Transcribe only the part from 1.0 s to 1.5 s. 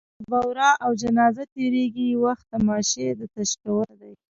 جنازه